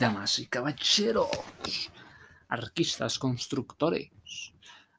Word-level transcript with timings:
damas 0.00 0.38
y 0.38 0.46
caballeros, 0.46 1.28
arquistas, 2.48 3.18
constructores. 3.18 4.10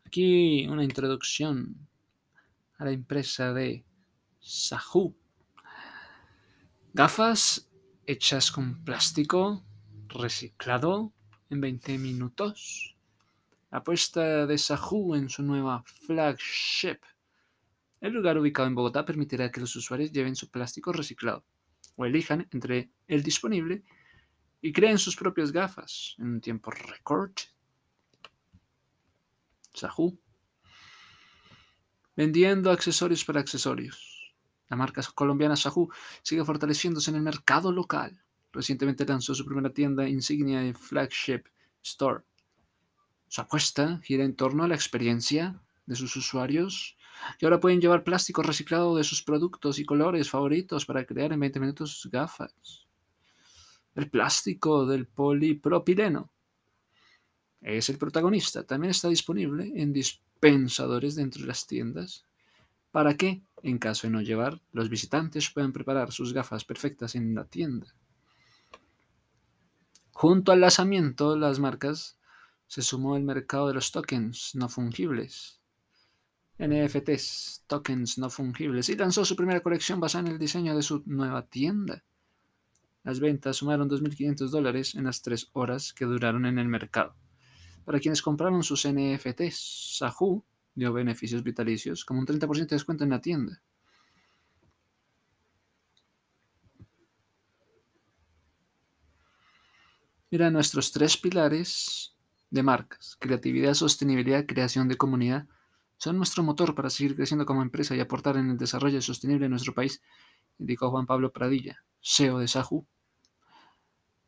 Aquí 0.05 0.67
una 0.67 0.83
introducción 0.83 1.75
a 2.77 2.85
la 2.85 2.91
empresa 2.91 3.51
de 3.51 3.83
Sahu. 4.39 5.15
Gafas 6.93 7.67
hechas 8.05 8.51
con 8.51 8.83
plástico 8.83 9.63
reciclado 10.07 11.11
en 11.49 11.61
20 11.61 11.97
minutos. 11.97 12.95
Apuesta 13.71 14.45
de 14.45 14.59
Sahu 14.59 15.15
en 15.15 15.29
su 15.29 15.41
nueva 15.41 15.83
flagship. 15.83 16.99
El 18.01 18.13
lugar 18.13 18.37
ubicado 18.37 18.67
en 18.67 18.75
Bogotá 18.75 19.03
permitirá 19.03 19.49
que 19.49 19.61
los 19.61 19.75
usuarios 19.75 20.11
lleven 20.11 20.35
su 20.35 20.51
plástico 20.51 20.93
reciclado 20.93 21.43
o 21.95 22.05
elijan 22.05 22.47
entre 22.51 22.91
el 23.07 23.23
disponible 23.23 23.81
y 23.81 24.00
creen 24.71 24.99
sus 24.99 25.15
propias 25.15 25.51
gafas 25.51 26.15
en 26.19 26.33
un 26.33 26.41
tiempo 26.41 26.69
récord. 26.69 27.33
Sahu. 29.73 30.19
Vendiendo 32.15 32.69
accesorios 32.69 33.25
para 33.25 33.39
accesorios. 33.39 34.35
La 34.69 34.77
marca 34.77 35.01
colombiana 35.15 35.55
Sahu 35.55 35.89
sigue 36.21 36.45
fortaleciéndose 36.45 37.09
en 37.09 37.17
el 37.17 37.23
mercado 37.23 37.71
local. 37.71 38.23
Recientemente 38.53 39.05
lanzó 39.05 39.33
su 39.33 39.45
primera 39.45 39.73
tienda 39.73 40.07
insignia 40.07 40.61
de 40.61 40.73
flagship 40.73 41.43
store. 41.81 42.23
Su 43.27 43.41
apuesta 43.41 43.99
gira 44.03 44.23
en 44.23 44.35
torno 44.35 44.63
a 44.63 44.67
la 44.67 44.75
experiencia 44.75 45.59
de 45.87 45.95
sus 45.95 46.15
usuarios 46.15 46.97
que 47.39 47.45
ahora 47.45 47.59
pueden 47.59 47.81
llevar 47.81 48.03
plástico 48.03 48.43
reciclado 48.43 48.95
de 48.95 49.03
sus 49.03 49.23
productos 49.23 49.79
y 49.79 49.85
colores 49.85 50.29
favoritos 50.29 50.85
para 50.85 51.05
crear 51.05 51.33
en 51.33 51.39
20 51.39 51.59
minutos 51.59 51.91
sus 51.91 52.11
gafas 52.11 52.87
el 53.95 54.09
plástico 54.09 54.85
del 54.85 55.07
polipropileno. 55.07 56.31
Es 57.61 57.89
el 57.89 57.97
protagonista. 57.97 58.63
También 58.63 58.91
está 58.91 59.09
disponible 59.09 59.71
en 59.75 59.93
dispensadores 59.93 61.15
dentro 61.15 61.41
de 61.41 61.47
las 61.47 61.67
tiendas 61.67 62.25
para 62.91 63.15
que, 63.15 63.41
en 63.63 63.77
caso 63.77 64.07
de 64.07 64.11
no 64.11 64.21
llevar, 64.21 64.61
los 64.73 64.89
visitantes 64.89 65.49
puedan 65.49 65.71
preparar 65.71 66.11
sus 66.11 66.33
gafas 66.33 66.65
perfectas 66.65 67.15
en 67.15 67.33
la 67.33 67.45
tienda. 67.45 67.87
Junto 70.11 70.51
al 70.51 70.61
lanzamiento, 70.61 71.37
las 71.37 71.59
marcas 71.59 72.17
se 72.67 72.81
sumó 72.81 73.15
el 73.17 73.23
mercado 73.23 73.67
de 73.67 73.73
los 73.73 73.91
tokens 73.91 74.55
no 74.55 74.69
fungibles. 74.69 75.59
NFTs, 76.59 77.63
tokens 77.65 78.17
no 78.17 78.29
fungibles, 78.29 78.89
y 78.89 78.95
lanzó 78.95 79.25
su 79.25 79.35
primera 79.35 79.61
colección 79.61 79.99
basada 79.99 80.27
en 80.27 80.33
el 80.33 80.39
diseño 80.39 80.75
de 80.75 80.83
su 80.83 81.01
nueva 81.05 81.47
tienda. 81.47 82.03
Las 83.03 83.19
ventas 83.19 83.57
sumaron 83.57 83.89
2.500 83.89 84.51
dólares 84.51 84.95
en 84.95 85.05
las 85.05 85.21
tres 85.21 85.49
horas 85.53 85.93
que 85.93 86.05
duraron 86.05 86.45
en 86.45 86.59
el 86.59 86.67
mercado. 86.67 87.15
Para 87.83 87.99
quienes 87.99 88.21
compraron 88.21 88.63
sus 88.63 88.85
NFTs, 88.85 89.97
Sahu 89.97 90.43
dio 90.75 90.93
beneficios 90.93 91.43
vitalicios, 91.43 92.05
como 92.05 92.19
un 92.19 92.27
30% 92.27 92.69
de 92.69 92.75
descuento 92.75 93.03
en 93.03 93.09
la 93.09 93.21
tienda. 93.21 93.61
Mira, 100.29 100.49
nuestros 100.49 100.91
tres 100.93 101.17
pilares 101.17 102.15
de 102.51 102.63
marcas, 102.63 103.17
creatividad, 103.19 103.73
sostenibilidad, 103.73 104.45
creación 104.45 104.87
de 104.87 104.95
comunidad, 104.95 105.47
son 105.97 106.17
nuestro 106.17 106.41
motor 106.41 106.73
para 106.73 106.89
seguir 106.89 107.15
creciendo 107.15 107.45
como 107.45 107.61
empresa 107.61 107.95
y 107.95 107.99
aportar 107.99 108.37
en 108.37 108.49
el 108.49 108.57
desarrollo 108.57 109.01
sostenible 109.01 109.45
de 109.45 109.49
nuestro 109.49 109.73
país, 109.73 110.01
indicó 110.57 110.89
Juan 110.89 111.05
Pablo 111.05 111.33
Pradilla, 111.33 111.83
CEO 112.01 112.39
de 112.39 112.47
Sahu. 112.47 112.85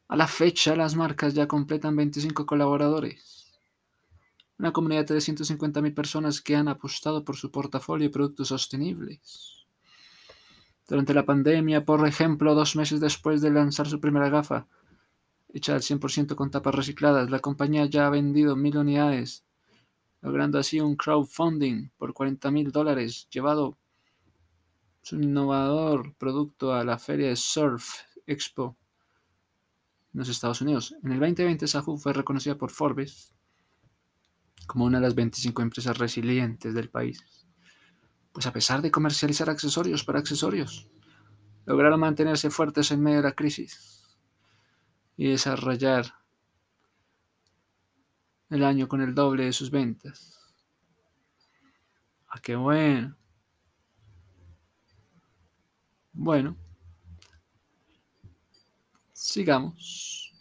A 0.07 0.16
la 0.16 0.28
fecha, 0.28 0.75
las 0.75 0.95
marcas 0.95 1.34
ya 1.34 1.47
completan 1.47 1.95
25 1.95 2.45
colaboradores. 2.45 3.51
Una 4.59 4.72
comunidad 4.72 5.07
de 5.07 5.16
350.000 5.17 5.94
personas 5.94 6.41
que 6.41 6.56
han 6.56 6.67
apostado 6.67 7.25
por 7.25 7.35
su 7.35 7.51
portafolio 7.51 8.07
de 8.07 8.13
productos 8.13 8.50
sostenibles. 8.50 9.66
Durante 10.88 11.13
la 11.13 11.25
pandemia, 11.25 11.85
por 11.85 12.07
ejemplo, 12.07 12.53
dos 12.53 12.75
meses 12.75 13.00
después 13.00 13.41
de 13.41 13.50
lanzar 13.50 13.88
su 13.88 14.00
primera 14.00 14.29
gafa, 14.29 14.67
hecha 15.53 15.73
al 15.73 15.81
100% 15.81 16.35
con 16.35 16.51
tapas 16.51 16.75
recicladas, 16.75 17.29
la 17.29 17.40
compañía 17.40 17.85
ya 17.85 18.05
ha 18.05 18.09
vendido 18.09 18.55
mil 18.55 18.78
unidades, 18.78 19.44
logrando 20.22 20.59
así 20.59 20.79
un 20.79 20.95
crowdfunding 20.95 21.90
por 21.97 22.13
40 22.13 22.51
mil 22.51 22.72
dólares, 22.72 23.28
llevado 23.31 23.78
su 25.03 25.18
innovador 25.18 26.16
producto 26.16 26.74
a 26.74 26.84
la 26.86 26.97
feria 26.97 27.28
de 27.28 27.36
Surf 27.36 27.88
Expo 28.25 28.78
en 30.14 30.19
los 30.19 30.30
Estados 30.30 30.62
Unidos. 30.62 30.96
En 31.03 31.12
el 31.12 31.19
2020, 31.19 31.68
Sahu 31.68 31.97
fue 31.97 32.14
reconocida 32.14 32.58
por 32.58 32.72
Forbes 32.72 33.36
como 34.66 34.86
una 34.86 35.00
de 35.00 35.03
las 35.03 35.14
25 35.14 35.62
empresas 35.62 35.97
resilientes 35.97 36.74
del 36.74 36.90
país. 36.90 37.46
Pues 38.31 38.47
a 38.47 38.53
pesar 38.53 38.81
de 38.81 38.91
comercializar 38.91 39.50
accesorios 39.50 40.06
para 40.06 40.19
accesorios, 40.19 40.88
lograron 41.66 42.00
mantenerse 42.00 42.50
fuertes 42.50 42.90
en 42.91 43.02
medio 43.02 43.18
de 43.18 43.24
la 43.24 43.35
crisis 43.35 44.18
y 45.18 45.28
desarrollar 45.28 46.16
el 48.50 48.64
año 48.64 48.88
con 48.88 49.02
el 49.02 49.14
doble 49.14 49.46
de 49.46 49.53
sus 49.53 49.70
ventas. 49.70 50.40
¡Ah, 52.30 52.40
qué 52.41 52.56
bueno! 52.56 53.18
Bueno, 56.23 56.56
sigamos. 59.11 60.34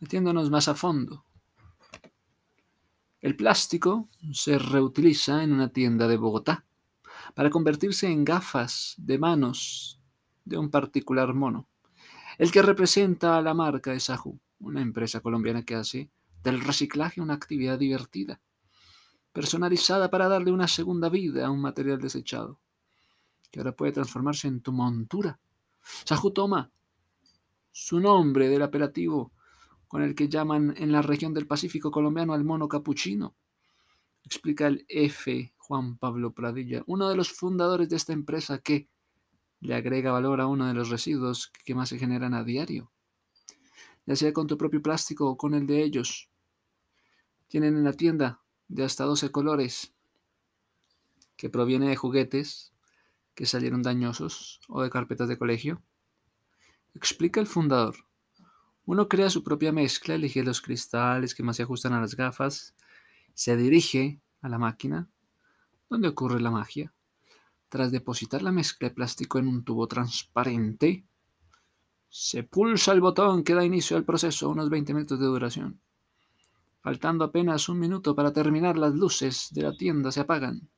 Metiéndonos 0.00 0.48
más 0.48 0.68
a 0.68 0.74
fondo. 0.74 1.26
El 3.20 3.36
plástico 3.36 4.08
se 4.32 4.56
reutiliza 4.56 5.44
en 5.44 5.52
una 5.52 5.68
tienda 5.68 6.08
de 6.08 6.16
Bogotá 6.16 6.64
para 7.34 7.50
convertirse 7.50 8.06
en 8.06 8.24
gafas 8.24 8.94
de 8.96 9.18
manos 9.18 10.00
de 10.46 10.56
un 10.56 10.70
particular 10.70 11.34
mono, 11.34 11.68
el 12.38 12.50
que 12.50 12.62
representa 12.62 13.36
a 13.36 13.42
la 13.42 13.52
marca 13.52 13.90
de 13.92 14.00
Sahu, 14.00 14.40
una 14.60 14.80
empresa 14.80 15.20
colombiana 15.20 15.62
que 15.62 15.74
hace 15.74 16.08
del 16.42 16.62
reciclaje 16.62 17.20
una 17.20 17.34
actividad 17.34 17.78
divertida, 17.78 18.40
personalizada 19.34 20.08
para 20.08 20.28
darle 20.28 20.52
una 20.52 20.68
segunda 20.68 21.10
vida 21.10 21.48
a 21.48 21.50
un 21.50 21.60
material 21.60 22.00
desechado 22.00 22.61
que 23.52 23.60
ahora 23.60 23.76
puede 23.76 23.92
transformarse 23.92 24.48
en 24.48 24.62
tu 24.62 24.72
montura. 24.72 25.38
Sahu 26.04 26.32
toma 26.32 26.72
su 27.70 28.00
nombre 28.00 28.48
del 28.48 28.62
apelativo 28.62 29.32
con 29.86 30.02
el 30.02 30.14
que 30.14 30.28
llaman 30.28 30.74
en 30.78 30.90
la 30.90 31.02
región 31.02 31.34
del 31.34 31.46
Pacífico 31.46 31.90
colombiano 31.90 32.32
al 32.32 32.44
mono 32.44 32.66
capuchino. 32.66 33.36
Explica 34.24 34.66
el 34.66 34.86
F. 34.88 35.52
Juan 35.58 35.98
Pablo 35.98 36.32
Pradilla, 36.32 36.82
uno 36.86 37.08
de 37.08 37.16
los 37.16 37.30
fundadores 37.30 37.88
de 37.88 37.96
esta 37.96 38.12
empresa 38.12 38.58
que 38.58 38.88
le 39.60 39.74
agrega 39.74 40.12
valor 40.12 40.40
a 40.40 40.46
uno 40.46 40.66
de 40.66 40.74
los 40.74 40.88
residuos 40.88 41.52
que 41.64 41.74
más 41.74 41.90
se 41.90 41.98
generan 41.98 42.34
a 42.34 42.42
diario, 42.42 42.90
ya 44.06 44.16
sea 44.16 44.32
con 44.32 44.46
tu 44.46 44.58
propio 44.58 44.82
plástico 44.82 45.28
o 45.28 45.36
con 45.36 45.54
el 45.54 45.66
de 45.66 45.82
ellos. 45.82 46.30
Tienen 47.48 47.76
en 47.76 47.84
la 47.84 47.92
tienda 47.92 48.42
de 48.68 48.84
hasta 48.84 49.04
12 49.04 49.30
colores 49.30 49.94
que 51.36 51.48
proviene 51.48 51.88
de 51.88 51.96
juguetes, 51.96 52.71
que 53.34 53.46
salieron 53.46 53.82
dañosos 53.82 54.60
o 54.68 54.82
de 54.82 54.90
carpetas 54.90 55.28
de 55.28 55.38
colegio? 55.38 55.82
Explica 56.94 57.40
el 57.40 57.46
fundador. 57.46 57.96
Uno 58.84 59.08
crea 59.08 59.30
su 59.30 59.44
propia 59.44 59.72
mezcla, 59.72 60.14
elige 60.14 60.42
los 60.42 60.60
cristales 60.60 61.34
que 61.34 61.42
más 61.42 61.56
se 61.56 61.62
ajustan 61.62 61.92
a 61.92 62.00
las 62.00 62.16
gafas, 62.16 62.74
se 63.34 63.56
dirige 63.56 64.20
a 64.40 64.48
la 64.48 64.58
máquina, 64.58 65.08
donde 65.88 66.08
ocurre 66.08 66.40
la 66.40 66.50
magia. 66.50 66.92
Tras 67.68 67.90
depositar 67.90 68.42
la 68.42 68.52
mezcla 68.52 68.88
de 68.88 68.94
plástico 68.94 69.38
en 69.38 69.48
un 69.48 69.64
tubo 69.64 69.86
transparente, 69.86 71.04
se 72.08 72.42
pulsa 72.42 72.92
el 72.92 73.00
botón 73.00 73.42
que 73.42 73.54
da 73.54 73.64
inicio 73.64 73.96
al 73.96 74.04
proceso, 74.04 74.50
unos 74.50 74.68
20 74.68 74.92
minutos 74.92 75.18
de 75.18 75.26
duración. 75.26 75.80
Faltando 76.82 77.24
apenas 77.24 77.68
un 77.68 77.78
minuto 77.78 78.14
para 78.14 78.32
terminar, 78.32 78.76
las 78.76 78.92
luces 78.94 79.48
de 79.52 79.62
la 79.62 79.76
tienda 79.76 80.12
se 80.12 80.20
apagan. 80.20 80.68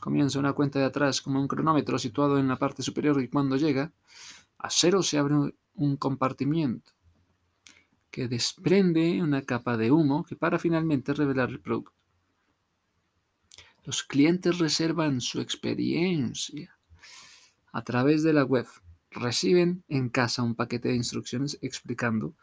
Comienza 0.00 0.38
una 0.38 0.52
cuenta 0.52 0.78
de 0.78 0.84
atrás 0.84 1.20
como 1.20 1.40
un 1.40 1.48
cronómetro 1.48 1.98
situado 1.98 2.38
en 2.38 2.48
la 2.48 2.56
parte 2.56 2.82
superior 2.82 3.20
y 3.22 3.28
cuando 3.28 3.56
llega 3.56 3.92
a 4.58 4.70
cero 4.70 5.02
se 5.02 5.18
abre 5.18 5.34
un 5.74 5.96
compartimiento 5.96 6.92
que 8.10 8.28
desprende 8.28 9.20
una 9.20 9.42
capa 9.42 9.76
de 9.76 9.90
humo 9.90 10.24
que 10.24 10.36
para 10.36 10.60
finalmente 10.60 11.12
revelar 11.14 11.50
el 11.50 11.60
producto. 11.60 11.92
Los 13.82 14.04
clientes 14.04 14.58
reservan 14.58 15.20
su 15.20 15.40
experiencia 15.40 16.78
a 17.72 17.82
través 17.82 18.22
de 18.22 18.32
la 18.32 18.44
web. 18.44 18.66
Reciben 19.10 19.84
en 19.88 20.10
casa 20.10 20.44
un 20.44 20.54
paquete 20.54 20.90
de 20.90 20.94
instrucciones 20.94 21.58
explicando 21.60 22.34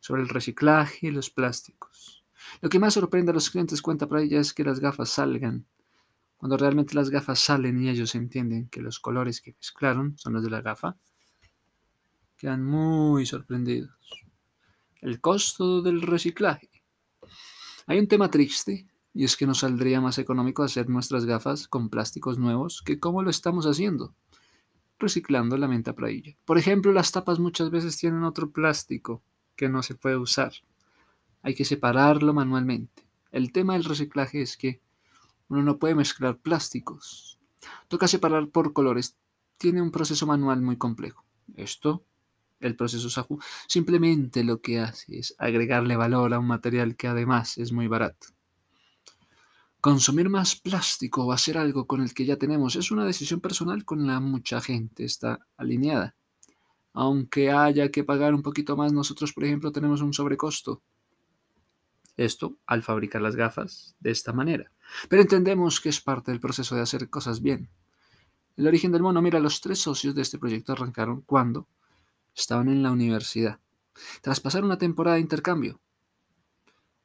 sobre 0.00 0.22
el 0.22 0.30
reciclaje 0.30 1.08
y 1.08 1.10
los 1.10 1.28
plásticos. 1.28 2.24
Lo 2.60 2.68
que 2.68 2.78
más 2.78 2.94
sorprende 2.94 3.32
a 3.32 3.34
los 3.34 3.50
clientes, 3.50 3.82
cuenta 3.82 4.08
para 4.08 4.22
ella, 4.22 4.40
es 4.40 4.54
que 4.54 4.64
las 4.64 4.80
gafas 4.80 5.10
salgan 5.10 5.66
cuando 6.42 6.56
realmente 6.56 6.96
las 6.96 7.08
gafas 7.08 7.38
salen 7.38 7.80
y 7.80 7.88
ellos 7.88 8.16
entienden 8.16 8.66
que 8.66 8.82
los 8.82 8.98
colores 8.98 9.40
que 9.40 9.52
mezclaron 9.52 10.18
son 10.18 10.32
los 10.32 10.42
de 10.42 10.50
la 10.50 10.60
gafa, 10.60 10.96
quedan 12.36 12.64
muy 12.64 13.26
sorprendidos. 13.26 13.92
el 15.02 15.20
costo 15.20 15.82
del 15.82 16.02
reciclaje. 16.02 16.68
Hay 17.86 18.00
un 18.00 18.08
tema 18.08 18.28
triste, 18.28 18.88
y 19.14 19.22
es 19.22 19.36
que 19.36 19.46
nos 19.46 19.58
saldría 19.58 20.00
más 20.00 20.18
económico 20.18 20.64
hacer 20.64 20.88
nuestras 20.88 21.26
gafas 21.26 21.68
con 21.68 21.88
plásticos 21.88 22.40
nuevos 22.40 22.82
que 22.82 22.98
como 22.98 23.22
lo 23.22 23.30
estamos 23.30 23.64
haciendo, 23.64 24.16
reciclando 24.98 25.56
la 25.56 25.68
menta 25.68 25.94
prailla. 25.94 26.36
Por 26.44 26.58
ejemplo, 26.58 26.90
las 26.90 27.12
tapas 27.12 27.38
muchas 27.38 27.70
veces 27.70 27.96
tienen 27.98 28.24
otro 28.24 28.50
plástico 28.50 29.22
que 29.54 29.68
no 29.68 29.84
se 29.84 29.94
puede 29.94 30.16
usar. 30.16 30.52
Hay 31.42 31.54
que 31.54 31.64
separarlo 31.64 32.34
manualmente. 32.34 33.06
El 33.30 33.52
tema 33.52 33.74
del 33.74 33.84
reciclaje 33.84 34.42
es 34.42 34.56
que 34.56 34.82
uno 35.52 35.62
no 35.62 35.78
puede 35.78 35.94
mezclar 35.94 36.38
plásticos. 36.38 37.38
Toca 37.88 38.08
separar 38.08 38.48
por 38.48 38.72
colores. 38.72 39.18
Tiene 39.58 39.82
un 39.82 39.90
proceso 39.90 40.26
manual 40.26 40.62
muy 40.62 40.78
complejo. 40.78 41.26
Esto, 41.54 42.06
el 42.58 42.74
proceso 42.74 43.10
Sahu, 43.10 43.38
simplemente 43.68 44.44
lo 44.44 44.62
que 44.62 44.80
hace 44.80 45.18
es 45.18 45.34
agregarle 45.36 45.94
valor 45.94 46.32
a 46.32 46.38
un 46.38 46.46
material 46.46 46.96
que 46.96 47.06
además 47.06 47.58
es 47.58 47.70
muy 47.70 47.86
barato. 47.86 48.28
Consumir 49.82 50.30
más 50.30 50.56
plástico 50.56 51.26
o 51.26 51.32
hacer 51.32 51.58
algo 51.58 51.86
con 51.86 52.00
el 52.00 52.14
que 52.14 52.24
ya 52.24 52.38
tenemos 52.38 52.74
es 52.76 52.90
una 52.90 53.04
decisión 53.04 53.40
personal 53.40 53.84
con 53.84 54.06
la 54.06 54.20
mucha 54.20 54.62
gente 54.62 55.04
está 55.04 55.46
alineada. 55.58 56.14
Aunque 56.94 57.50
haya 57.50 57.90
que 57.90 58.04
pagar 58.04 58.32
un 58.32 58.42
poquito 58.42 58.74
más, 58.74 58.94
nosotros, 58.94 59.34
por 59.34 59.44
ejemplo, 59.44 59.70
tenemos 59.70 60.00
un 60.00 60.14
sobrecosto. 60.14 60.82
Esto 62.16 62.56
al 62.66 62.82
fabricar 62.82 63.20
las 63.20 63.36
gafas 63.36 63.96
de 64.00 64.10
esta 64.10 64.32
manera. 64.32 64.70
Pero 65.08 65.22
entendemos 65.22 65.80
que 65.80 65.88
es 65.88 66.00
parte 66.00 66.30
del 66.30 66.40
proceso 66.40 66.74
de 66.74 66.82
hacer 66.82 67.08
cosas 67.08 67.40
bien. 67.40 67.70
El 68.56 68.66
origen 68.66 68.92
del 68.92 69.02
mono, 69.02 69.22
mira, 69.22 69.40
los 69.40 69.60
tres 69.60 69.78
socios 69.78 70.14
de 70.14 70.22
este 70.22 70.38
proyecto 70.38 70.72
arrancaron 70.72 71.22
cuando 71.22 71.66
estaban 72.34 72.68
en 72.68 72.82
la 72.82 72.90
universidad. 72.90 73.58
Tras 74.20 74.40
pasar 74.40 74.64
una 74.64 74.78
temporada 74.78 75.16
de 75.16 75.22
intercambio, 75.22 75.80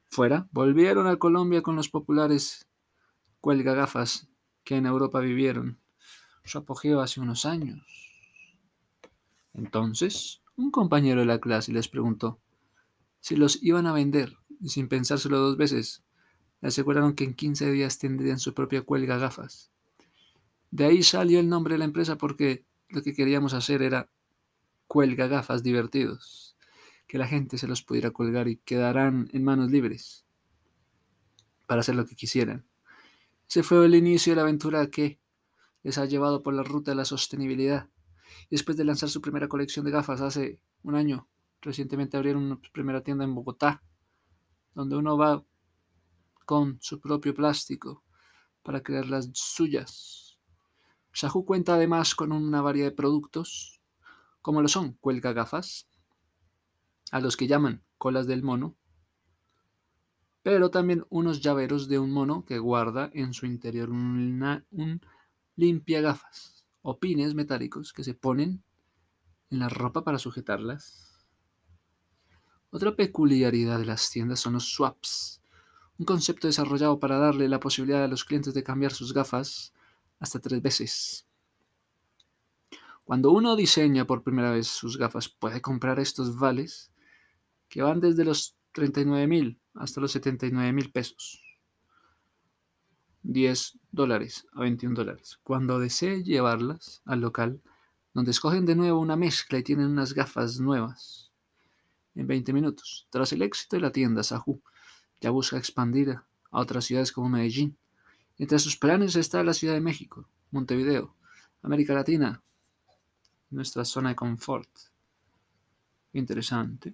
fuera, 0.10 0.48
volvieron 0.51 1.07
a 1.07 1.18
Colombia 1.18 1.62
con 1.62 1.75
los 1.75 1.89
populares 1.89 2.68
cuelga 3.42 3.74
gafas 3.74 4.28
que 4.63 4.75
en 4.75 4.86
Europa 4.86 5.19
vivieron 5.19 5.80
su 6.44 6.57
apogeo 6.57 7.01
hace 7.01 7.19
unos 7.19 7.45
años. 7.45 7.81
Entonces, 9.54 10.42
un 10.56 10.72
compañero 10.72 11.22
de 11.22 11.25
la 11.25 11.39
clase 11.39 11.72
les 11.72 11.88
preguntó 11.88 12.39
si 13.19 13.36
los 13.36 13.62
iban 13.62 13.88
a 13.88 13.94
vender 13.94 14.38
y 14.60 14.69
sin 14.69 14.88
pensárselo 14.88 15.39
dos 15.39 15.57
veces, 15.57 16.04
aseguraron 16.62 17.13
que 17.13 17.24
en 17.24 17.33
15 17.33 17.71
días 17.71 18.00
tendrían 18.00 18.39
su 18.39 18.54
propia 18.54 18.81
cuelga 18.81 19.18
gafas. 19.18 19.71
De 20.71 20.86
ahí 20.86 21.04
salió 21.04 21.39
el 21.39 21.50
nombre 21.50 21.75
de 21.75 21.80
la 21.80 21.86
empresa 21.86 22.18
porque 22.18 22.65
lo 22.89 23.01
que 23.01 23.13
queríamos 23.13 23.54
hacer 23.54 23.81
era 23.81 24.09
cuelga 24.88 25.27
gafas 25.27 25.63
divertidos 25.63 26.48
que 27.07 27.18
la 27.18 27.27
gente 27.27 27.57
se 27.57 27.68
los 27.68 27.81
pudiera 27.81 28.12
colgar 28.12 28.48
y 28.48 28.57
quedarán 28.57 29.30
en 29.31 29.44
manos 29.44 29.71
libres 29.71 30.25
para 31.65 31.81
hacer 31.81 31.95
lo 31.95 32.06
que 32.06 32.15
quisieran. 32.15 32.65
Ese 33.50 33.63
fue 33.63 33.86
el 33.86 33.95
inicio 33.95 34.31
de 34.31 34.36
la 34.36 34.42
aventura 34.42 34.88
que 34.88 35.19
les 35.83 35.98
ha 35.98 36.06
llevado 36.06 36.44
por 36.44 36.53
la 36.53 36.63
ruta 36.63 36.92
de 36.92 36.95
la 36.95 37.06
sostenibilidad. 37.06 37.89
Después 38.50 38.77
de 38.77 38.83
lanzar 38.83 39.10
su 39.10 39.21
primera 39.21 39.48
colección 39.48 39.86
de 39.86 39.92
gafas 39.92 40.19
hace 40.19 40.60
un 40.83 40.95
año, 40.95 41.30
recientemente 41.62 42.18
abrieron 42.18 42.44
una 42.44 42.60
primera 42.74 43.01
tienda 43.01 43.24
en 43.24 43.33
Bogotá, 43.33 43.81
donde 44.75 44.98
uno 44.98 45.18
va 45.18 45.44
con 46.48 46.78
su 46.80 47.02
propio 47.02 47.36
plástico 47.36 48.06
para 48.64 48.82
crear 48.82 49.06
las 49.08 49.30
suyas. 49.34 50.40
Sahu 51.12 51.44
cuenta 51.44 51.74
además 51.74 52.16
con 52.16 52.32
una 52.32 52.62
variedad 52.62 52.88
de 52.88 52.96
productos, 52.96 53.82
como 54.42 54.62
lo 54.62 54.70
son 54.70 54.94
cuelga 54.94 55.34
gafas, 55.34 55.90
a 57.12 57.20
los 57.20 57.36
que 57.36 57.48
llaman 57.48 57.84
colas 57.98 58.28
del 58.28 58.44
mono, 58.44 58.78
pero 60.42 60.72
también 60.72 61.06
unos 61.10 61.42
llaveros 61.42 61.90
de 61.90 62.00
un 62.00 62.12
mono 62.12 62.46
que 62.46 62.60
guarda 62.60 63.12
en 63.14 63.34
su 63.34 63.46
interior 63.46 63.90
un 63.90 65.02
limpia 65.58 66.00
gafas 66.00 66.66
o 66.82 66.98
pines 66.98 67.36
metálicos 67.36 67.92
que 67.92 68.06
se 68.06 68.14
ponen 68.14 68.64
en 69.50 69.60
la 69.60 69.68
ropa 69.68 70.06
para 70.06 70.18
sujetarlas. 70.18 71.28
Otra 72.70 72.96
peculiaridad 72.96 73.80
de 73.80 73.86
las 73.86 74.10
tiendas 74.10 74.40
son 74.40 74.54
los 74.54 74.72
swaps, 74.72 75.42
un 76.00 76.06
concepto 76.06 76.48
desarrollado 76.48 77.00
para 77.00 77.18
darle 77.18 77.50
la 77.50 77.60
posibilidad 77.60 78.04
a 78.04 78.08
los 78.08 78.24
clientes 78.24 78.54
de 78.54 78.64
cambiar 78.64 78.94
sus 78.94 79.14
gafas 79.14 79.74
hasta 80.20 80.40
tres 80.40 80.62
veces. 80.62 81.26
Cuando 83.04 83.32
uno 83.32 83.56
diseña 83.56 84.06
por 84.06 84.24
primera 84.24 84.52
vez 84.52 84.68
sus 84.68 84.98
gafas, 84.98 85.30
puede 85.30 85.62
comprar 85.62 86.00
estos 86.00 86.38
vales 86.38 86.92
que 87.70 87.82
van 87.82 88.00
desde 88.00 88.26
los 88.26 88.56
39 88.74 89.28
mil 89.28 89.60
hasta 89.74 90.02
los 90.02 90.12
79 90.12 90.74
mil 90.74 90.92
pesos. 90.92 91.42
10 93.24 93.80
dólares 93.92 94.48
a 94.54 94.62
21 94.62 94.96
dólares. 94.96 95.40
Cuando 95.44 95.80
desee 95.80 96.24
llevarlas 96.24 97.02
al 97.06 97.22
local, 97.22 97.62
donde 98.14 98.32
escogen 98.32 98.66
de 98.66 98.76
nuevo 98.76 99.00
una 99.00 99.16
mezcla 99.16 99.58
y 99.58 99.64
tienen 99.64 99.88
unas 99.88 100.14
gafas 100.14 100.60
nuevas. 100.60 101.32
En 102.16 102.28
20 102.28 102.54
minutos, 102.54 103.08
tras 103.10 103.32
el 103.34 103.42
éxito 103.42 103.76
de 103.76 103.82
la 103.82 103.92
tienda, 103.92 104.24
Sahu 104.24 104.62
ya 105.22 105.30
busca 105.31 105.58
expandir 105.58 106.10
a 106.12 106.60
otras 106.60 106.86
ciudades 106.86 107.12
como 107.12 107.30
Medellín. 107.30 107.78
Entre 108.38 108.60
sus 108.60 108.78
planes 108.78 109.16
está 109.16 109.44
la 109.44 109.54
Ciudad 109.54 109.74
de 109.74 109.81
México, 109.81 110.28
Montevideo, 110.52 111.16
América 111.62 111.94
Latina, 111.94 112.42
nuestra 113.50 113.84
zona 113.86 114.10
de 114.10 114.16
confort. 114.16 114.69
Interesante. 116.14 116.94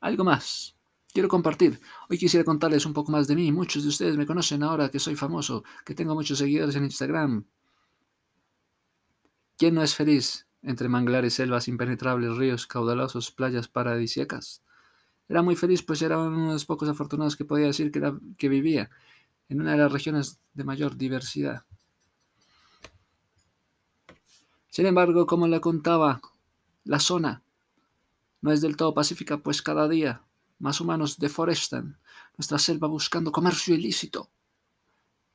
Algo 0.00 0.24
más. 0.24 0.76
Quiero 1.12 1.28
compartir. 1.28 1.80
Hoy 2.10 2.18
quisiera 2.18 2.44
contarles 2.44 2.84
un 2.84 2.92
poco 2.92 3.10
más 3.10 3.26
de 3.26 3.34
mí. 3.34 3.50
Muchos 3.50 3.82
de 3.82 3.88
ustedes 3.88 4.16
me 4.16 4.26
conocen 4.26 4.62
ahora 4.62 4.90
que 4.90 4.98
soy 4.98 5.16
famoso, 5.16 5.64
que 5.84 5.94
tengo 5.94 6.14
muchos 6.14 6.38
seguidores 6.38 6.76
en 6.76 6.84
Instagram. 6.84 7.46
¿Quién 9.56 9.74
no 9.74 9.82
es 9.82 9.94
feliz 9.94 10.46
entre 10.60 10.88
manglares, 10.88 11.34
selvas 11.34 11.68
impenetrables, 11.68 12.36
ríos 12.36 12.66
caudalosos, 12.66 13.30
playas 13.30 13.68
paradisíacas? 13.68 14.62
Era 15.28 15.42
muy 15.42 15.56
feliz, 15.56 15.82
pues 15.82 16.02
era 16.02 16.18
uno 16.18 16.48
de 16.48 16.52
los 16.52 16.64
pocos 16.64 16.88
afortunados 16.88 17.36
que 17.36 17.44
podía 17.44 17.66
decir 17.66 17.90
que, 17.90 18.48
vivía 18.48 18.90
en 19.48 19.60
una 19.60 19.72
de 19.72 19.78
las 19.78 19.92
regiones 19.92 20.38
de 20.54 20.64
mayor 20.64 20.96
diversidad. 20.96 21.64
Sin 24.68 24.86
embargo, 24.86 25.26
como 25.26 25.48
le 25.48 25.60
contaba, 25.60 26.20
la 26.84 27.00
zona 27.00 27.42
no 28.40 28.52
es 28.52 28.60
del 28.60 28.76
todo 28.76 28.94
pacífica, 28.94 29.38
pues 29.38 29.62
cada 29.62 29.88
día 29.88 30.22
más 30.58 30.80
humanos 30.80 31.18
deforestan 31.18 31.98
nuestra 32.36 32.58
selva 32.58 32.86
buscando 32.86 33.32
comercio 33.32 33.74
ilícito. 33.74 34.30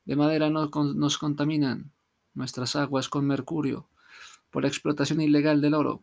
De 0.04 0.16
madera 0.16 0.48
nos 0.50 1.18
contaminan 1.18 1.92
nuestras 2.34 2.76
aguas 2.76 3.08
con 3.08 3.26
mercurio 3.26 3.88
por 4.50 4.62
la 4.62 4.68
explotación 4.68 5.20
ilegal 5.20 5.60
del 5.60 5.74
oro. 5.74 6.02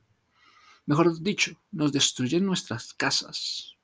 Mejor 0.85 1.19
dicho, 1.21 1.59
nos 1.71 1.91
destruyen 1.91 2.45
nuestras 2.45 2.93
casas. 2.93 3.78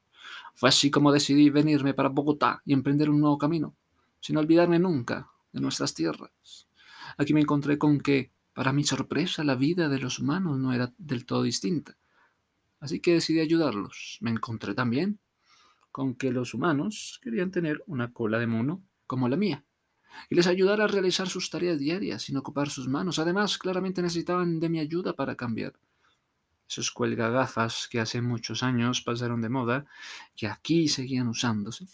Fue 0.55 0.69
así 0.69 0.89
como 0.89 1.12
decidí 1.12 1.50
venirme 1.50 1.93
para 1.93 2.09
Bogotá 2.09 2.62
y 2.65 2.74
emprender 2.74 3.09
un 3.09 3.19
nuevo 3.19 3.38
camino, 3.38 3.75
sin 4.19 4.38
olvidarme 4.38 4.79
nunca 4.79 5.29
de 5.51 5.62
nuestras 5.62 5.93
tierras. 5.93 6.67
Aquí 7.17 7.33
me 7.33 7.41
encontré 7.41 7.77
con 7.77 8.00
que, 8.00 8.31
para 8.53 8.74
mi 8.74 8.83
sorpresa, 8.83 9.43
la 9.43 9.55
vida 9.55 9.89
de 9.89 10.00
los 10.00 10.19
humanos 10.19 10.57
no 10.57 10.74
era 10.74 10.91
del 10.97 11.25
todo 11.25 11.43
distinta 11.43 11.95
así 12.85 13.00
que 13.00 13.13
decidí 13.13 13.39
ayudarlos. 13.39 14.17
Me 14.21 14.31
encontré 14.31 14.74
también 14.74 15.19
con 15.91 16.15
que 16.15 16.31
los 16.31 16.53
humanos 16.53 17.19
querían 17.21 17.51
tener 17.51 17.83
una 17.88 18.13
cola 18.13 18.38
de 18.38 18.47
mono 18.47 18.83
como 19.07 19.27
la 19.27 19.38
mía 19.38 19.63
y 20.29 20.35
les 20.35 20.47
ayudar 20.47 20.81
a 20.81 20.88
realizar 20.88 21.27
sus 21.27 21.50
tareas 21.50 21.79
diarias 21.79 22.24
sin 22.24 22.38
ocupar 22.38 22.69
sus 22.69 22.88
manos. 22.88 23.19
Además, 23.19 23.57
claramente 23.57 24.01
necesitaban 24.01 24.59
de 24.59 24.69
mi 24.69 24.79
ayuda 24.79 25.13
para 25.13 25.35
cambiar. 25.35 25.74
Esos 26.67 26.91
cuelgagafas 26.91 27.88
que 27.88 28.00
hace 28.00 28.22
muchos 28.22 28.63
años 28.63 29.01
pasaron 29.01 29.41
de 29.41 29.50
moda 29.50 29.86
y 30.36 30.48
aquí 30.48 30.88
seguían 30.88 31.27
usándose. 31.27 31.88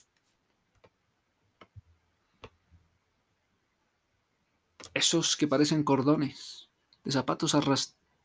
Esos 4.94 5.36
que 5.38 5.48
parecen 5.48 5.84
cordones 5.84 6.70
de 7.04 7.12
zapatos 7.12 7.56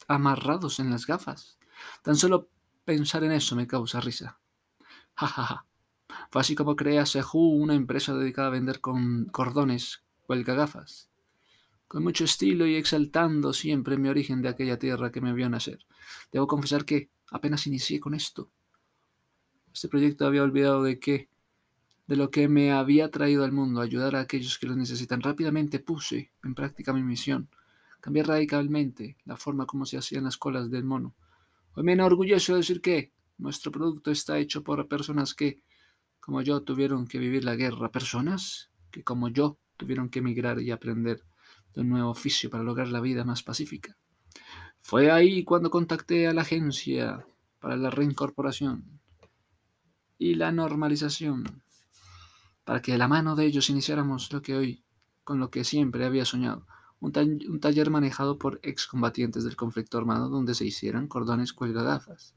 amarrados 0.09 0.81
en 0.81 0.91
las 0.91 1.07
gafas. 1.07 1.59
Tan 2.03 2.17
solo 2.17 2.49
pensar 2.85 3.25
en 3.25 3.33
eso 3.33 3.57
me 3.57 3.67
causa 3.67 4.01
risa. 4.01 4.39
Ja, 5.15 5.27
ja, 5.27 5.45
ja. 5.45 5.67
Fue 6.31 6.41
así 6.41 6.55
como 6.55 6.77
creé 6.77 6.99
a 6.99 7.07
Sehu, 7.07 7.63
una 7.63 7.75
empresa 7.75 8.15
dedicada 8.15 8.49
a 8.49 8.53
vender 8.53 8.81
con 8.81 9.27
cordones, 9.27 10.03
cuelga 10.23 10.55
gafas. 10.55 11.11
Con 11.89 12.03
mucho 12.03 12.25
estilo 12.25 12.67
y 12.67 12.75
exaltando 12.75 13.53
siempre 13.53 13.97
mi 13.97 14.09
origen 14.09 14.43
de 14.43 14.49
aquella 14.49 14.79
tierra 14.79 15.13
que 15.13 15.21
me 15.21 15.33
vio 15.33 15.49
nacer. 15.49 15.87
Debo 16.33 16.47
confesar 16.47 16.85
que 16.85 17.11
apenas 17.31 17.67
inicié 17.67 18.01
con 18.01 18.15
esto. 18.15 18.51
Este 19.73 19.89
proyecto 19.89 20.27
había 20.27 20.43
olvidado 20.43 20.83
de 20.83 20.99
que, 20.99 21.29
de 22.07 22.17
lo 22.17 22.31
que 22.31 22.49
me 22.49 22.73
había 22.73 23.11
traído 23.11 23.45
al 23.45 23.53
mundo, 23.53 23.81
ayudar 23.81 24.17
a 24.17 24.21
aquellos 24.21 24.59
que 24.59 24.67
lo 24.67 24.75
necesitan. 24.75 25.21
Rápidamente 25.21 25.79
puse 25.79 26.33
en 26.43 26.55
práctica 26.55 26.93
mi 26.93 27.03
misión. 27.03 27.49
Cambiar 28.01 28.29
radicalmente 28.29 29.17
la 29.25 29.37
forma 29.37 29.67
como 29.67 29.87
se 29.87 29.99
hacían 29.99 30.25
las 30.25 30.37
colas 30.37 30.71
del 30.71 30.85
mono 30.85 31.15
Hoy 31.79 31.83
me 31.83 31.93
enorgullezo 31.93 32.57
decir 32.57 32.81
que 32.81 33.13
nuestro 33.37 33.71
producto 33.71 34.11
está 34.11 34.39
hecho 34.39 34.65
por 34.65 34.89
personas 34.89 35.35
que, 35.35 35.61
como 36.21 36.41
yo, 36.41 36.63
tuvieron 36.63 37.07
que 37.07 37.19
vivir 37.19 37.45
la 37.45 37.55
guerra. 37.55 37.93
Personas 37.93 38.71
que, 38.91 39.05
como 39.05 39.29
yo, 39.29 39.59
tuvieron 39.77 40.09
que 40.09 40.21
emigrar 40.21 40.59
y 40.63 40.71
aprender 40.71 41.23
un 41.81 41.89
nuevo 41.89 42.11
oficio 42.11 42.51
para 42.51 42.65
lograr 42.65 42.89
la 42.89 43.01
vida 43.01 43.25
más 43.25 43.43
pacífica. 43.43 43.97
Fue 44.81 45.11
ahí 45.11 45.45
cuando 45.45 45.71
contacté 45.71 46.29
a 46.29 46.33
la 46.33 46.43
agencia 46.43 47.27
para 47.61 47.77
la 47.77 47.91
reincorporación 47.91 49.01
y 50.19 50.35
la 50.35 50.53
normalización, 50.53 51.63
para 52.65 52.81
que 52.81 52.93
de 52.93 52.99
la 52.99 53.09
mano 53.09 53.37
de 53.37 53.47
ellos 53.47 53.69
iniciáramos 53.71 54.33
lo 54.33 54.43
que 54.43 54.55
hoy, 54.55 54.85
con 55.25 55.41
lo 55.41 55.51
que 55.51 55.65
siempre 55.65 56.05
había 56.05 56.25
soñado, 56.25 56.67
un, 57.01 57.13
taller 57.61 57.91
manejado 57.91 58.39
por 58.39 58.61
excombatientes 58.63 59.45
del 59.45 59.57
conflicto 59.57 59.99
armado 59.99 60.29
donde 60.29 60.55
se 60.55 60.65
hicieran 60.65 61.09
cordones 61.09 61.53
cuelgagafas. 61.53 62.35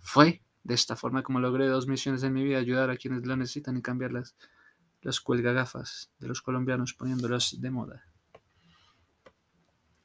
Fue 0.00 0.42
de 0.62 0.74
esta 0.74 0.96
forma 0.96 1.22
como 1.22 1.40
logré 1.40 1.68
dos 1.68 1.86
misiones 1.86 2.22
en 2.22 2.32
mi 2.32 2.44
vida, 2.44 2.58
ayudar 2.58 2.90
a 2.90 2.96
quienes 2.96 3.24
lo 3.26 3.36
necesitan 3.36 3.76
y 3.76 3.82
cambiar 3.82 4.12
las, 4.12 4.36
las 5.00 5.20
cuelgagafas 5.20 6.10
de 6.18 6.28
los 6.28 6.42
colombianos 6.42 6.94
poniéndolas 6.94 7.60
de 7.60 7.70
moda. 7.70 8.04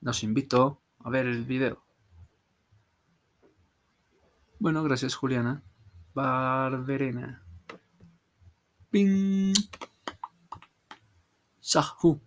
Nos 0.01 0.23
invito 0.23 0.81
a 0.99 1.09
ver 1.09 1.27
el 1.27 1.45
video. 1.45 1.83
Bueno, 4.59 4.83
gracias 4.83 5.15
Juliana. 5.15 5.63
Barberena. 6.13 7.43
Ping. 8.89 9.53
Sahu. 11.59 12.19